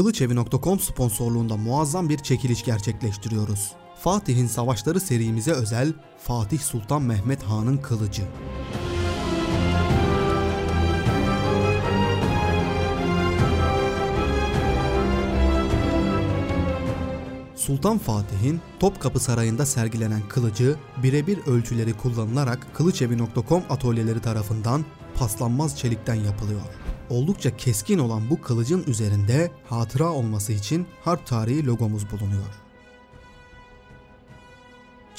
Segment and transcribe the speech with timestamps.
[0.00, 3.72] Kılıçevi.com sponsorluğunda muazzam bir çekiliş gerçekleştiriyoruz.
[3.96, 8.22] Fatih'in Savaşları serimize özel Fatih Sultan Mehmet Han'ın kılıcı.
[17.56, 24.84] Sultan Fatih'in Topkapı Sarayı'nda sergilenen kılıcı birebir ölçüleri kullanılarak Kılıçevi.com atölyeleri tarafından
[25.14, 26.60] paslanmaz çelikten yapılıyor.
[27.10, 32.60] Oldukça keskin olan bu kılıcın üzerinde hatıra olması için harp tarihi logomuz bulunuyor.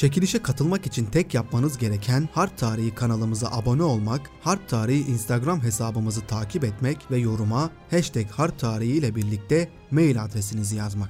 [0.02, 6.22] Çekilişe katılmak için tek yapmanız gereken Harp Tarihi kanalımıza abone olmak, Harp Tarihi Instagram hesabımızı
[6.22, 11.10] takip etmek ve yoruma hashtag Harp Tarihi ile birlikte mail adresinizi yazmak.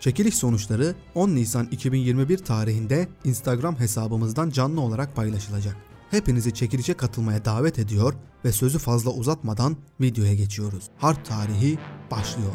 [0.00, 5.76] Çekiliş sonuçları 10 Nisan 2021 tarihinde Instagram hesabımızdan canlı olarak paylaşılacak.
[6.10, 10.90] Hepinizi çekilişe katılmaya davet ediyor ve sözü fazla uzatmadan videoya geçiyoruz.
[10.98, 11.78] Harp tarihi
[12.10, 12.54] başlıyor.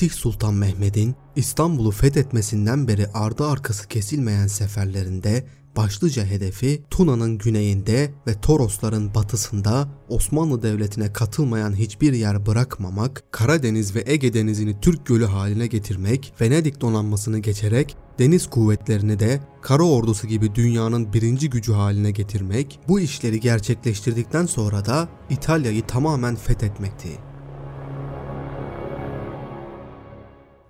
[0.00, 8.40] Fatih Sultan Mehmet'in İstanbul'u fethetmesinden beri ardı arkası kesilmeyen seferlerinde başlıca hedefi Tuna'nın güneyinde ve
[8.40, 15.66] Torosların batısında Osmanlı Devleti'ne katılmayan hiçbir yer bırakmamak, Karadeniz ve Ege Denizi'ni Türk Gölü haline
[15.66, 22.80] getirmek, Venedik donanmasını geçerek deniz kuvvetlerini de kara ordusu gibi dünyanın birinci gücü haline getirmek,
[22.88, 27.29] bu işleri gerçekleştirdikten sonra da İtalya'yı tamamen fethetmekti.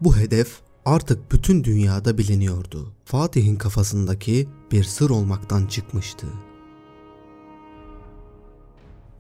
[0.00, 2.92] Bu hedef artık bütün dünyada biliniyordu.
[3.04, 6.26] Fatih'in kafasındaki bir sır olmaktan çıkmıştı.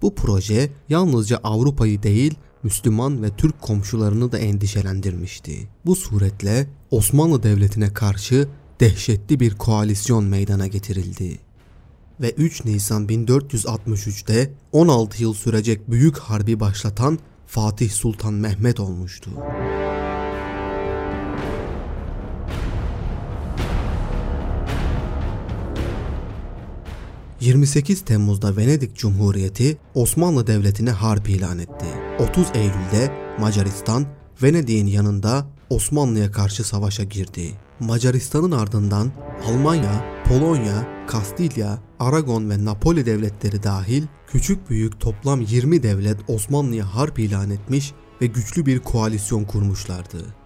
[0.02, 5.68] Bu proje yalnızca Avrupa'yı değil, Müslüman ve Türk komşularını da endişelendirmişti.
[5.86, 8.48] Bu suretle Osmanlı Devleti'ne karşı
[8.80, 11.38] dehşetli bir koalisyon meydana getirildi.
[12.20, 19.30] Ve 3 Nisan 1463'te 16 yıl sürecek büyük harbi başlatan Fatih Sultan Mehmet olmuştu.
[27.40, 31.86] 28 Temmuz'da Venedik Cumhuriyeti Osmanlı Devleti'ne harp ilan etti.
[32.18, 34.06] 30 Eylül'de Macaristan
[34.42, 37.52] Venedik'in yanında Osmanlı'ya karşı savaşa girdi.
[37.80, 39.12] Macaristan'ın ardından
[39.46, 47.18] Almanya, Polonya, Kastilya, Aragon ve Napoli devletleri dahil küçük büyük toplam 20 devlet Osmanlı'ya harp
[47.18, 50.39] ilan etmiş ve güçlü bir koalisyon kurmuşlardı.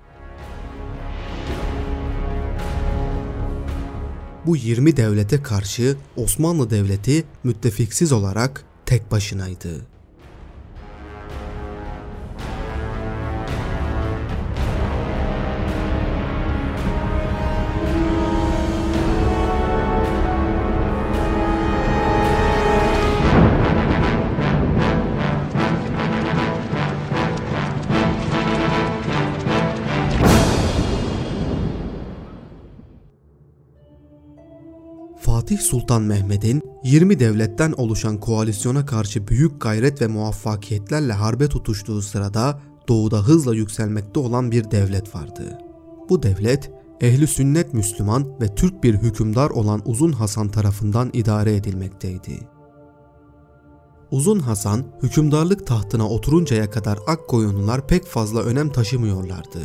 [4.46, 9.86] Bu 20 devlete karşı Osmanlı Devleti müttefiksiz olarak tek başınaydı.
[35.24, 42.60] Fatih Sultan Mehmet'in 20 devletten oluşan koalisyona karşı büyük gayret ve muvaffakiyetlerle harbe tutuştuğu sırada
[42.88, 45.58] doğuda hızla yükselmekte olan bir devlet vardı.
[46.08, 46.70] Bu devlet
[47.00, 52.38] ehli sünnet Müslüman ve Türk bir hükümdar olan Uzun Hasan tarafından idare edilmekteydi.
[54.10, 59.60] Uzun Hasan hükümdarlık tahtına oturuncaya kadar Akkoyunlular pek fazla önem taşımıyorlardı.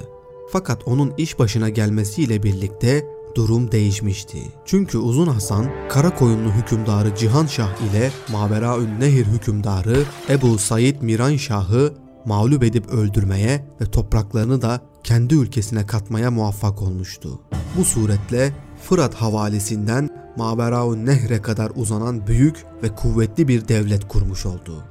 [0.51, 4.37] Fakat onun iş başına gelmesiyle birlikte durum değişmişti.
[4.65, 11.93] Çünkü Uzun Hasan, Karakoyunlu hükümdarı Cihan Şah ile Maveraün Nehir hükümdarı Ebu Said Miran Şah'ı
[12.25, 17.39] mağlup edip öldürmeye ve topraklarını da kendi ülkesine katmaya muvaffak olmuştu.
[17.77, 18.53] Bu suretle
[18.83, 24.83] Fırat havalisinden Maveraun Nehre kadar uzanan büyük ve kuvvetli bir devlet kurmuş oldu.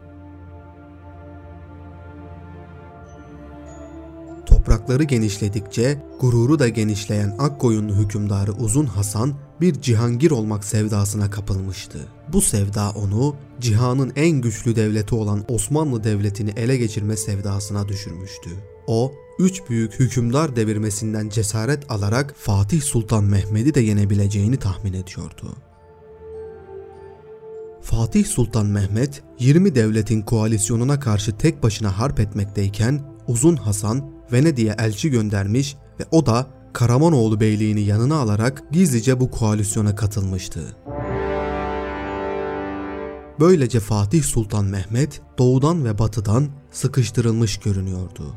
[4.69, 11.99] Toprakları genişledikçe gururu da genişleyen Akkoyunlu hükümdarı Uzun Hasan bir cihangir olmak sevdasına kapılmıştı.
[12.32, 18.50] Bu sevda onu cihanın en güçlü devleti olan Osmanlı Devleti'ni ele geçirme sevdasına düşürmüştü.
[18.87, 25.56] O, üç büyük hükümdar devirmesinden cesaret alarak Fatih Sultan Mehmet'i de yenebileceğini tahmin ediyordu.
[27.82, 35.10] Fatih Sultan Mehmet 20 devletin koalisyonuna karşı tek başına harp etmekteyken Uzun Hasan Venedik'e elçi
[35.10, 40.76] göndermiş ve o da Karamanoğlu beyliğini yanına alarak gizlice bu koalisyona katılmıştı.
[43.40, 48.34] Böylece Fatih Sultan Mehmet doğudan ve batıdan sıkıştırılmış görünüyordu.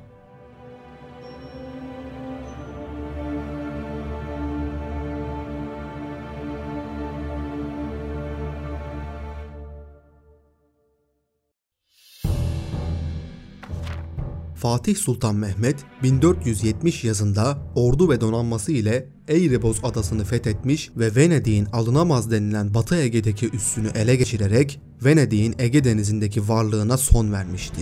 [14.61, 22.31] Fatih Sultan Mehmet 1470 yazında ordu ve donanması ile Eireboz adasını fethetmiş ve Venedik'in alınamaz
[22.31, 27.81] denilen Batı Ege'deki üssünü ele geçirerek Venedik'in Ege denizindeki varlığına son vermişti.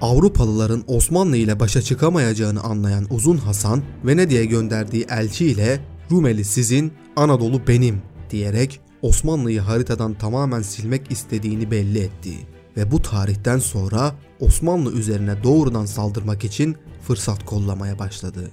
[0.00, 5.80] Avrupalıların Osmanlı ile başa çıkamayacağını anlayan Uzun Hasan, Venedik'e gönderdiği elçi ile
[6.10, 13.58] Rumeli sizin, Anadolu benim diyerek Osmanlı'yı haritadan tamamen silmek istediğini belli etti ve bu tarihten
[13.58, 16.76] sonra Osmanlı üzerine doğrudan saldırmak için
[17.06, 18.50] fırsat kollamaya başladı.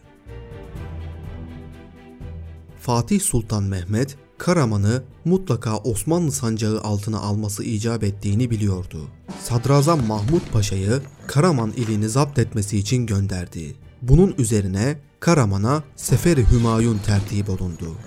[2.80, 9.08] Fatih Sultan Mehmet, Karaman'ı mutlaka Osmanlı sancağı altına alması icap ettiğini biliyordu.
[9.44, 13.76] Sadrazam Mahmut Paşa'yı Karaman ilini zapt etmesi için gönderdi.
[14.02, 17.98] Bunun üzerine Karaman'a Seferi Hümayun tertip olundu.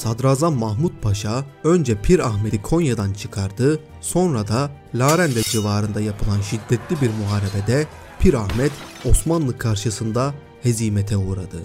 [0.00, 7.10] Sadrazam Mahmut Paşa önce Pir Ahmet'i Konya'dan çıkardı, sonra da Larende civarında yapılan şiddetli bir
[7.10, 7.86] muharebede
[8.20, 8.72] Pir Ahmet
[9.04, 11.62] Osmanlı karşısında hezimete uğradı.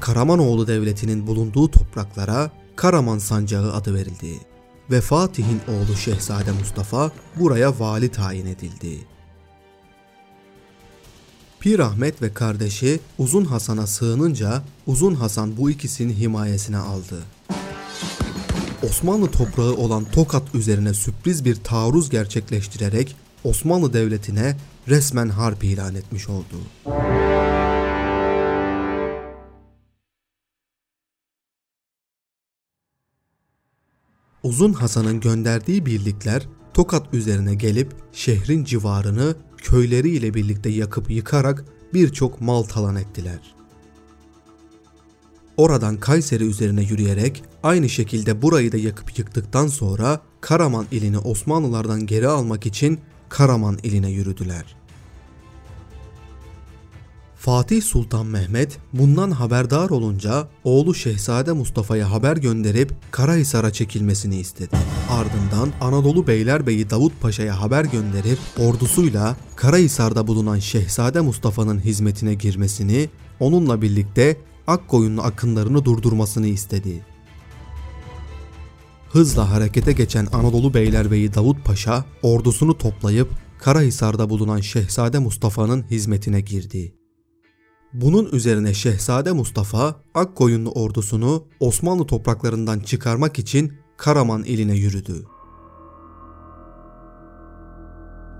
[0.00, 4.38] Karamanoğlu Devleti'nin bulunduğu topraklara Karaman Sancağı adı verildi
[4.90, 8.98] ve Fatih'in oğlu Şehzade Mustafa buraya vali tayin edildi.
[11.60, 17.22] Pir Ahmet ve kardeşi Uzun Hasan'a sığınınca Uzun Hasan bu ikisinin himayesine aldı.
[18.82, 24.56] Osmanlı toprağı olan Tokat üzerine sürpriz bir taarruz gerçekleştirerek Osmanlı Devleti'ne
[24.88, 26.56] resmen harp ilan etmiş oldu.
[34.42, 41.64] Uzun Hasan'ın gönderdiği birlikler Tokat üzerine gelip şehrin civarını köyleriyle birlikte yakıp yıkarak
[41.94, 43.54] birçok mal talan ettiler.
[45.56, 52.28] Oradan Kayseri üzerine yürüyerek aynı şekilde burayı da yakıp yıktıktan sonra Karaman ilini Osmanlılardan geri
[52.28, 54.79] almak için Karaman iline yürüdüler.
[57.40, 64.76] Fatih Sultan Mehmet bundan haberdar olunca oğlu Şehzade Mustafa'ya haber gönderip Karahisar'a çekilmesini istedi.
[65.10, 73.08] Ardından Anadolu Beylerbeyi Davut Paşa'ya haber gönderip ordusuyla Karahisar'da bulunan Şehzade Mustafa'nın hizmetine girmesini,
[73.40, 77.04] onunla birlikte Akkoyunlu akınlarını durdurmasını istedi.
[79.10, 83.28] Hızla harekete geçen Anadolu Beylerbeyi Davut Paşa ordusunu toplayıp
[83.58, 86.99] Karahisar'da bulunan Şehzade Mustafa'nın hizmetine girdi.
[87.92, 95.24] Bunun üzerine Şehzade Mustafa Akkoyunlu ordusunu Osmanlı topraklarından çıkarmak için Karaman iline yürüdü.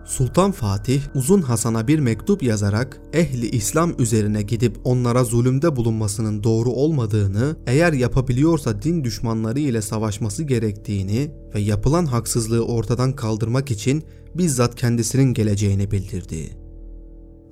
[0.04, 6.70] Sultan Fatih Uzun Hasan'a bir mektup yazarak ehli İslam üzerine gidip onlara zulümde bulunmasının doğru
[6.70, 14.04] olmadığını, eğer yapabiliyorsa din düşmanları ile savaşması gerektiğini ve yapılan haksızlığı ortadan kaldırmak için
[14.34, 16.59] bizzat kendisinin geleceğini bildirdi.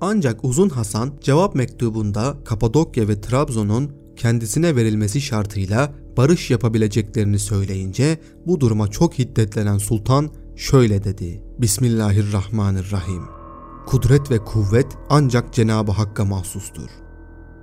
[0.01, 8.59] Ancak Uzun Hasan cevap mektubunda Kapadokya ve Trabzon'un kendisine verilmesi şartıyla barış yapabileceklerini söyleyince bu
[8.59, 11.43] duruma çok hiddetlenen sultan şöyle dedi.
[11.59, 13.23] Bismillahirrahmanirrahim.
[13.85, 16.89] Kudret ve kuvvet ancak Cenab-ı Hakk'a mahsustur.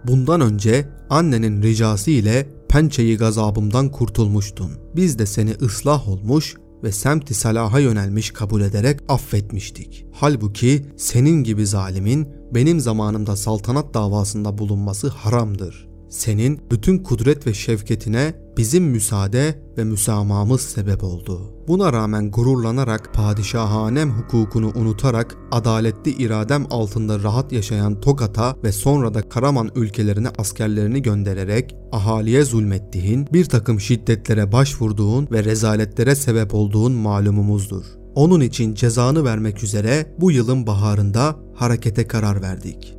[0.04, 4.70] Bundan önce annenin ricası ile pençeyi gazabımdan kurtulmuştun.
[4.96, 10.06] Biz de seni ıslah olmuş ve semti salaha yönelmiş kabul ederek affetmiştik.
[10.12, 15.88] Halbuki senin gibi zalimin benim zamanımda saltanat davasında bulunması haramdır.
[16.16, 21.40] Senin bütün kudret ve şevketine bizim müsaade ve müsamamız sebep oldu.
[21.68, 29.28] Buna rağmen gururlanarak padişahanem hukukunu unutarak adaletli iradem altında rahat yaşayan Tokat'a ve sonra da
[29.28, 37.84] Karaman ülkelerine askerlerini göndererek ahaliye zulmettiğin, bir takım şiddetlere başvurduğun ve rezaletlere sebep olduğun malumumuzdur.
[38.14, 42.96] Onun için cezanı vermek üzere bu yılın baharında harekete karar verdik.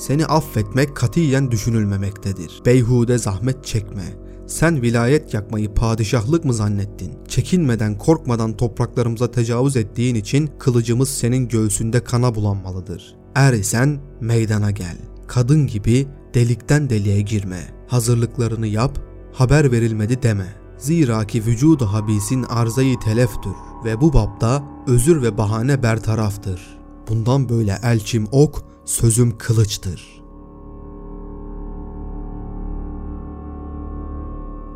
[0.00, 2.62] Seni affetmek katiyen düşünülmemektedir.
[2.66, 4.02] Beyhude zahmet çekme.
[4.46, 7.12] Sen vilayet yakmayı padişahlık mı zannettin?
[7.28, 13.16] Çekinmeden korkmadan topraklarımıza tecavüz ettiğin için kılıcımız senin göğsünde kana bulanmalıdır.
[13.34, 14.96] Er isen meydana gel.
[15.26, 17.60] Kadın gibi delikten deliğe girme.
[17.88, 18.98] Hazırlıklarını yap,
[19.32, 20.48] haber verilmedi deme.
[20.78, 23.54] Zira ki vücudu habisin arzayı teleftür
[23.84, 26.60] ve bu babda özür ve bahane bertaraftır.
[27.08, 30.22] Bundan böyle elçim ok, sözüm kılıçtır.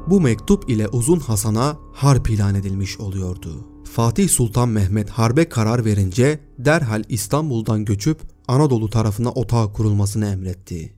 [0.06, 3.66] Bu mektup ile Uzun Hasan'a harp ilan edilmiş oluyordu.
[3.84, 10.94] Fatih Sultan Mehmet harbe karar verince derhal İstanbul'dan göçüp Anadolu tarafına otağı kurulmasını emretti.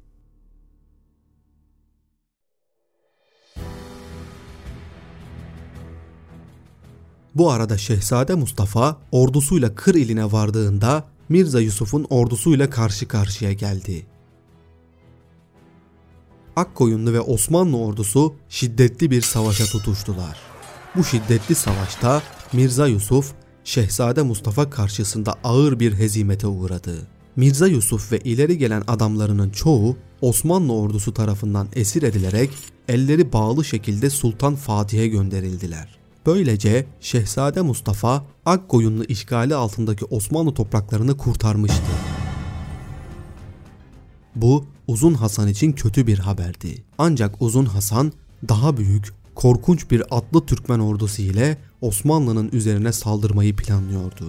[7.34, 14.06] Bu arada Şehzade Mustafa ordusuyla Kır iline vardığında Mirza Yusuf'un ordusuyla karşı karşıya geldi.
[16.56, 20.38] Akkoyunlu ve Osmanlı ordusu şiddetli bir savaşa tutuştular.
[20.96, 23.32] Bu şiddetli savaşta Mirza Yusuf,
[23.64, 27.06] Şehzade Mustafa karşısında ağır bir hezimete uğradı.
[27.36, 32.50] Mirza Yusuf ve ileri gelen adamlarının çoğu Osmanlı ordusu tarafından esir edilerek
[32.88, 35.98] elleri bağlı şekilde Sultan Fatih'e gönderildiler.
[36.26, 41.82] Böylece Şehzade Mustafa Akkoyunlu işgali altındaki Osmanlı topraklarını kurtarmıştı.
[44.36, 46.84] Bu Uzun Hasan için kötü bir haberdi.
[46.98, 48.12] Ancak Uzun Hasan
[48.48, 54.26] daha büyük, korkunç bir atlı Türkmen ordusu ile Osmanlı'nın üzerine saldırmayı planlıyordu.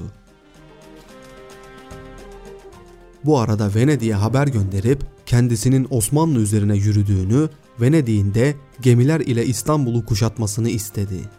[3.26, 7.50] Bu arada Venedik'e haber gönderip kendisinin Osmanlı üzerine yürüdüğünü,
[7.82, 11.37] Venedik'in de gemiler ile İstanbul'u kuşatmasını istedi.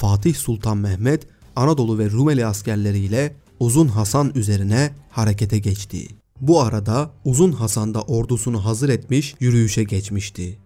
[0.00, 1.26] Fatih Sultan Mehmet
[1.56, 6.08] Anadolu ve Rumeli askerleriyle Uzun Hasan üzerine harekete geçti.
[6.40, 10.58] Bu arada Uzun Hasan da ordusunu hazır etmiş yürüyüşe geçmişti.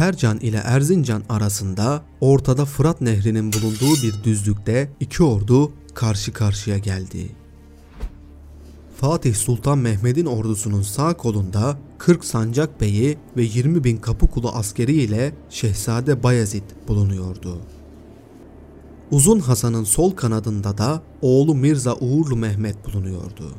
[0.00, 7.30] Tercan ile Erzincan arasında ortada Fırat Nehri'nin bulunduğu bir düzlükte iki ordu karşı karşıya geldi.
[8.96, 15.32] Fatih Sultan Mehmet'in ordusunun sağ kolunda 40 sancak beyi ve 20 bin kapı askeri ile
[15.50, 17.58] Şehzade Bayezid bulunuyordu.
[19.10, 23.54] Uzun Hasan'ın sol kanadında da oğlu Mirza Uğurlu Mehmet bulunuyordu.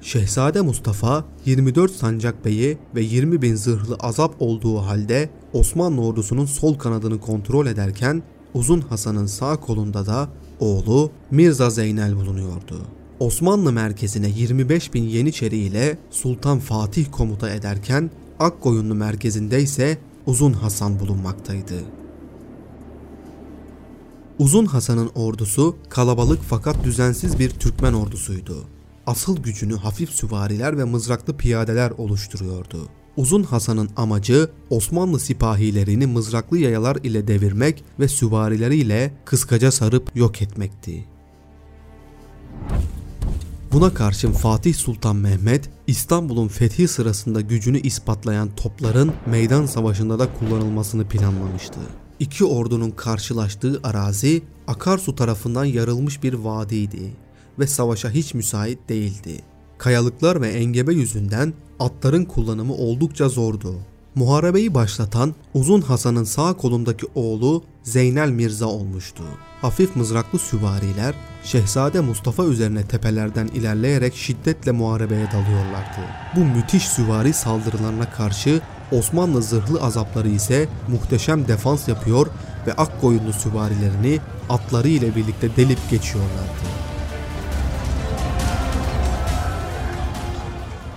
[0.00, 6.74] Şehzade Mustafa 24 sancak beyi ve 20 bin zırhlı azap olduğu halde Osmanlı ordusunun sol
[6.74, 8.22] kanadını kontrol ederken
[8.54, 10.28] Uzun Hasan'ın sağ kolunda da
[10.60, 12.82] oğlu Mirza Zeynel bulunuyordu.
[13.20, 18.10] Osmanlı merkezine 25 bin Yeniçeri ile Sultan Fatih komuta ederken
[18.40, 21.74] Akkoyunlu merkezinde ise Uzun Hasan bulunmaktaydı.
[24.38, 28.66] Uzun Hasan'ın ordusu kalabalık fakat düzensiz bir Türkmen ordusuydu
[29.06, 32.88] asıl gücünü hafif süvariler ve mızraklı piyadeler oluşturuyordu.
[33.16, 41.04] Uzun Hasan'ın amacı Osmanlı sipahilerini mızraklı yayalar ile devirmek ve süvarileriyle kıskaca sarıp yok etmekti.
[43.72, 51.08] Buna karşın Fatih Sultan Mehmet İstanbul'un fethi sırasında gücünü ispatlayan topların meydan savaşında da kullanılmasını
[51.08, 51.80] planlamıştı.
[52.20, 57.25] İki ordunun karşılaştığı arazi akarsu tarafından yarılmış bir vadiydi
[57.58, 59.40] ve savaşa hiç müsait değildi.
[59.78, 63.74] Kayalıklar ve engebe yüzünden atların kullanımı oldukça zordu.
[64.14, 69.22] Muharebeyi başlatan Uzun Hasan'ın sağ kolundaki oğlu Zeynel Mirza olmuştu.
[69.60, 76.00] Hafif mızraklı süvariler Şehzade Mustafa üzerine tepelerden ilerleyerek şiddetle muharebeye dalıyorlardı.
[76.36, 78.60] Bu müthiş süvari saldırılarına karşı
[78.92, 82.26] Osmanlı zırhlı azapları ise muhteşem defans yapıyor
[82.66, 86.85] ve Akkoyunlu süvarilerini atları ile birlikte delip geçiyorlardı.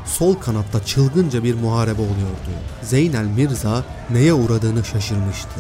[0.09, 2.51] Sol kanatta çılgınca bir muharebe oluyordu.
[2.83, 5.59] Zeynel Mirza neye uğradığını şaşırmıştı.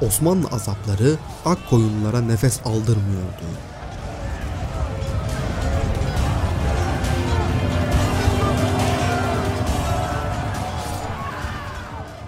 [0.00, 3.44] Osmanlı azapları ak koyunlara nefes aldırmıyordu.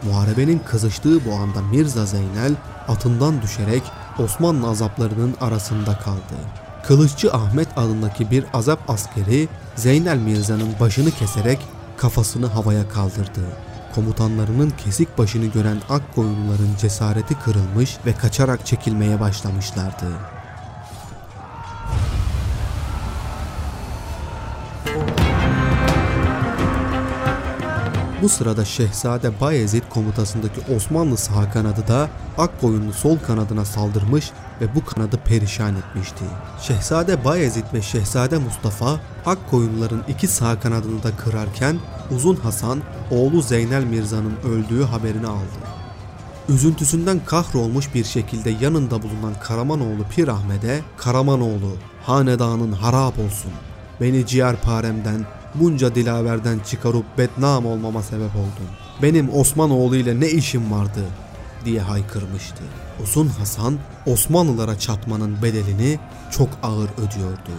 [0.02, 2.54] Muharebenin kızıştığı bu anda Mirza Zeynel
[2.88, 3.82] atından düşerek
[4.18, 6.65] Osmanlı azaplarının arasında kaldı.
[6.87, 11.59] Kılıççı Ahmet adındaki bir azap askeri Zeynel Mirza'nın başını keserek
[11.97, 13.40] kafasını havaya kaldırdı.
[13.95, 20.07] komutanlarının kesik başını gören Akkoyunluların cesareti kırılmış ve kaçarak çekilmeye başlamışlardı.
[28.23, 34.85] Bu sırada Şehzade Bayezid komutasındaki Osmanlı sağ kanadı da Akkoyunlu sol kanadına saldırmış ve bu
[34.85, 36.25] kanadı perişan etmişti.
[36.61, 41.79] Şehzade Bayezid ve Şehzade Mustafa Akkoyunluların iki sağ kanadını da kırarken
[42.11, 45.77] Uzun Hasan oğlu Zeynel Mirza'nın öldüğü haberini aldı.
[46.49, 53.53] Üzüntüsünden kahrolmuş bir şekilde yanında bulunan Karamanoğlu Pir Ahmet'e Karamanoğlu hanedanın harap olsun.
[54.01, 58.69] Beni ciğerparemden bunca dilaverden çıkarıp bednam olmama sebep oldun.
[59.03, 61.05] Benim Osmanoğlu ile ne işim vardı
[61.65, 62.63] diye haykırmıştı.
[63.03, 65.99] Uzun Hasan Osmanlılara çatmanın bedelini
[66.31, 67.53] çok ağır ödüyordu.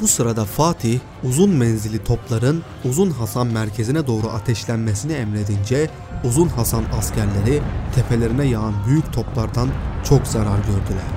[0.00, 5.90] Bu sırada Fatih uzun menzili topların Uzun Hasan merkezine doğru ateşlenmesini emredince
[6.24, 7.62] Uzun Hasan askerleri
[7.94, 9.68] tepelerine yağan büyük toplardan
[10.08, 11.08] çok zarar gördüler.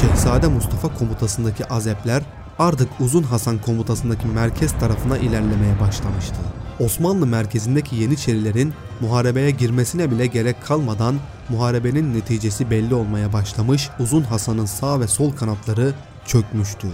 [0.00, 2.22] Şehzade Mustafa komutasındaki azepler
[2.58, 6.36] artık Uzun Hasan komutasındaki merkez tarafına ilerlemeye başlamıştı.
[6.80, 11.14] Osmanlı merkezindeki Yeniçerilerin muharebeye girmesine bile gerek kalmadan
[11.48, 15.92] muharebenin neticesi belli olmaya başlamış Uzun Hasan'ın sağ ve sol kanatları
[16.26, 16.88] çökmüştü.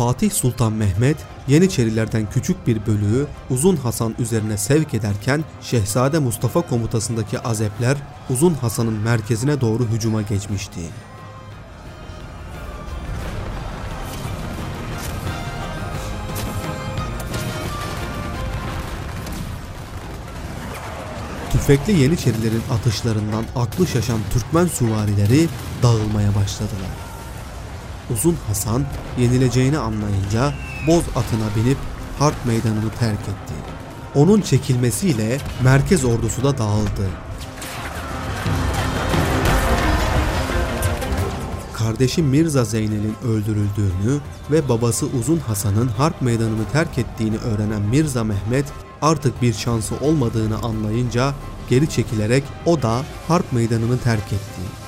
[0.00, 1.16] Fatih Sultan Mehmet
[1.48, 7.96] Yeniçerilerden küçük bir bölüğü Uzun Hasan üzerine sevk ederken Şehzade Mustafa komutasındaki azepler
[8.30, 10.80] Uzun Hasan'ın merkezine doğru hücuma geçmişti.
[21.52, 25.48] Tüfekli Yeniçerilerin atışlarından aklı şaşan Türkmen süvarileri
[25.82, 27.09] dağılmaya başladılar.
[28.12, 28.84] Uzun Hasan
[29.18, 30.54] yenileceğini anlayınca
[30.86, 31.78] boz atına binip
[32.18, 33.54] harp meydanını terk etti.
[34.14, 37.08] Onun çekilmesiyle merkez ordusu da dağıldı.
[41.72, 44.20] Kardeşi Mirza Zeynel'in öldürüldüğünü
[44.50, 48.66] ve babası Uzun Hasan'ın harp meydanını terk ettiğini öğrenen Mirza Mehmet
[49.02, 51.34] artık bir şansı olmadığını anlayınca
[51.70, 54.79] geri çekilerek o da harp meydanını terk etti.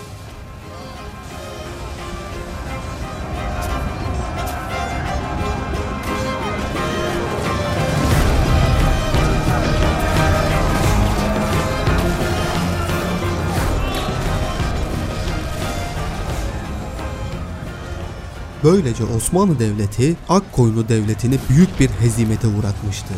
[18.65, 23.15] Böylece Osmanlı Devleti Akkoyunlu Devleti'ni büyük bir hezimete uğratmıştı.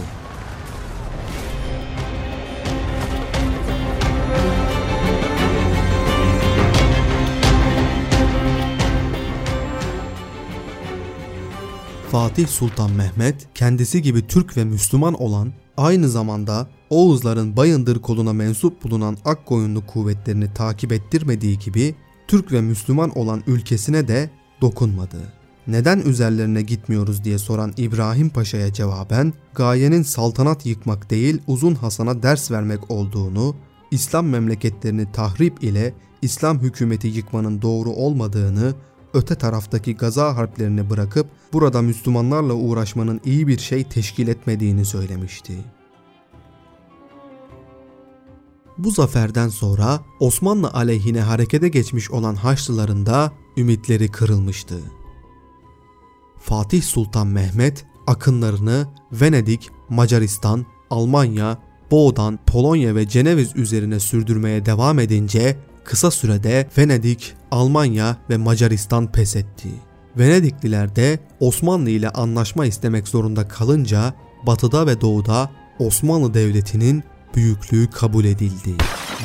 [12.11, 18.85] Fatih Sultan Mehmet kendisi gibi Türk ve Müslüman olan aynı zamanda Oğuzların Bayındır koluna mensup
[18.85, 21.95] bulunan Akkoyunlu kuvvetlerini takip ettirmediği gibi
[22.29, 24.31] Türk ve Müslüman olan ülkesine de
[24.65, 25.17] dokunmadı.
[25.67, 32.51] Neden üzerlerine gitmiyoruz diye soran İbrahim Paşa'ya cevaben gayenin saltanat yıkmak değil Uzun Hasan'a ders
[32.51, 33.57] vermek olduğunu,
[33.91, 38.75] İslam memleketlerini tahrip ile İslam hükümeti yıkmanın doğru olmadığını
[39.15, 45.53] öte taraftaki gaza harplerini bırakıp burada Müslümanlarla uğraşmanın iyi bir şey teşkil etmediğini söylemişti.
[48.79, 54.81] Bu zaferden sonra Osmanlı aleyhine harekete geçmiş olan Haçlıların da ümitleri kırılmıştı.
[56.41, 61.59] Fatih Sultan Mehmet akınlarını Venedik, Macaristan, Almanya,
[61.91, 69.37] Boğdan, Polonya ve Ceneviz üzerine sürdürmeye devam edince kısa sürede Venedik, Almanya ve Macaristan pes
[69.37, 69.69] etti.
[70.19, 74.15] Venedikliler de Osmanlı ile anlaşma istemek zorunda kalınca
[74.47, 78.75] batıda ve doğuda Osmanlı Devleti'nin büyüklüğü kabul edildi.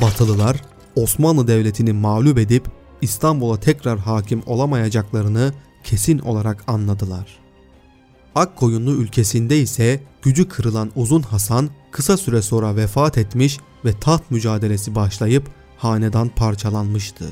[0.02, 0.62] Batılılar
[0.96, 2.64] Osmanlı Devleti'ni mağlup edip
[3.00, 5.52] İstanbul'a tekrar hakim olamayacaklarını
[5.84, 7.38] kesin olarak anladılar.
[8.34, 14.94] Akkoyunlu ülkesinde ise gücü kırılan Uzun Hasan kısa süre sonra vefat etmiş ve taht mücadelesi
[14.94, 17.24] başlayıp hanedan parçalanmıştı.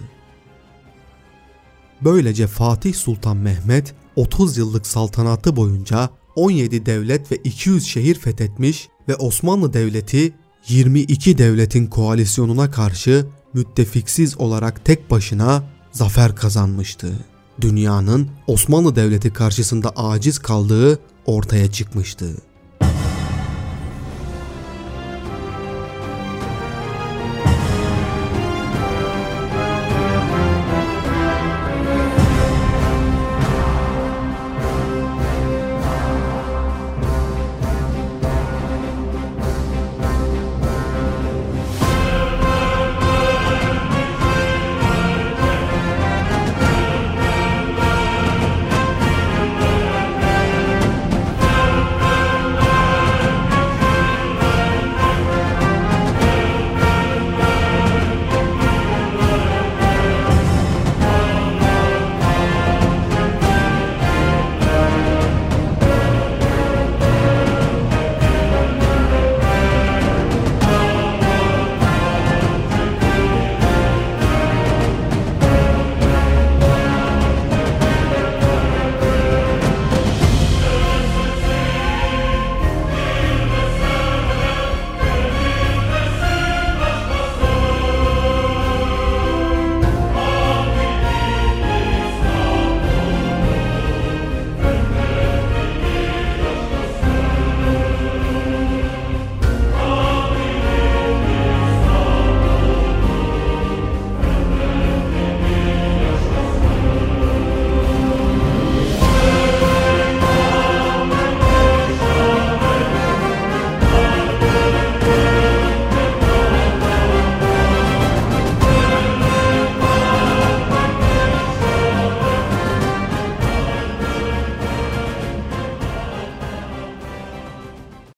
[2.01, 9.17] Böylece Fatih Sultan Mehmet 30 yıllık saltanatı boyunca 17 devlet ve 200 şehir fethetmiş ve
[9.17, 10.35] Osmanlı Devleti
[10.69, 17.13] 22 devletin koalisyonuna karşı müttefiksiz olarak tek başına zafer kazanmıştı.
[17.61, 22.27] Dünyanın Osmanlı Devleti karşısında aciz kaldığı ortaya çıkmıştı.